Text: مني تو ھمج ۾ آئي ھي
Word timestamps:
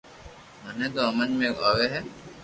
مني 0.63 0.87
تو 0.93 1.01
ھمج 1.07 1.29
۾ 1.39 1.47
آئي 1.69 1.85
ھي 1.93 2.01